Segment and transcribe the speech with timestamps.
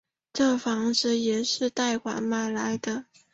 [0.33, 3.05] 这房子也是贷款买来的